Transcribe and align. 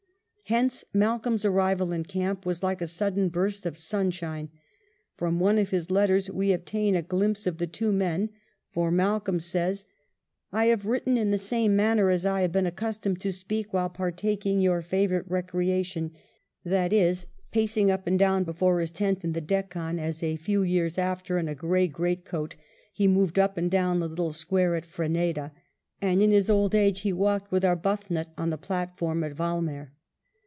Hence" 0.47 0.83
Malcolm's 0.93 1.45
arrival 1.45 1.93
in 1.93 2.03
camp 2.03 2.45
was 2.45 2.61
like 2.61 2.81
a 2.81 2.85
sudden 2.87 3.29
burst 3.29 3.65
of 3.65 3.77
sunshine." 3.77 4.49
From 5.15 5.39
one 5.39 5.57
of 5.57 5.69
his 5.69 5.89
letters 5.89 6.29
we 6.29 6.51
obtain 6.51 6.93
a 6.93 7.01
glimpse 7.01 7.47
of 7.47 7.57
the 7.57 7.67
two 7.67 7.93
men, 7.93 8.31
for 8.69 8.91
Malcolm 8.91 9.39
says," 9.39 9.85
I 10.51 10.65
have 10.65 10.85
written 10.85 11.13
in 11.13 11.17
Ill 11.17 11.21
END 11.21 11.33
OF 11.35 11.39
THE 11.39 11.45
CAMPAIGN 11.45 11.45
8i 11.45 11.47
the 11.47 11.47
same 11.71 11.75
manner 11.77 12.09
as 12.09 12.25
I 12.25 12.41
have 12.41 12.51
been 12.51 12.65
accustomed 12.65 13.21
to 13.21 13.31
speak 13.31 13.71
while 13.71 13.89
partaking 13.89 14.59
your 14.59 14.81
favourite 14.81 15.23
recreation," 15.31 16.11
that 16.65 16.91
is, 16.91 17.27
pacing 17.53 17.89
up 17.89 18.05
and 18.05 18.19
down 18.19 18.43
before 18.43 18.81
his 18.81 18.91
tent 18.91 19.23
in 19.23 19.31
the 19.31 19.39
Deccan 19.39 19.99
as 19.99 20.21
a 20.21 20.35
few 20.35 20.63
years 20.63 20.97
after, 20.97 21.37
in 21.37 21.47
a 21.47 21.55
gray 21.55 21.87
greatcoat, 21.87 22.57
he 22.91 23.07
moved 23.07 23.39
up 23.39 23.55
and 23.55 23.71
down 23.71 24.01
the 24.01 24.09
little 24.09 24.33
square 24.33 24.75
at 24.75 24.85
Freneda, 24.85 25.53
and 26.01 26.21
in 26.21 26.31
his 26.31 26.49
old 26.49 26.75
age 26.75 27.01
he 27.01 27.13
walked 27.13 27.53
with 27.53 27.63
Arbuthnot 27.63 28.31
on 28.37 28.49
the 28.49 28.57
platform 28.57 29.23
at 29.23 29.37
Walmer. 29.39 29.93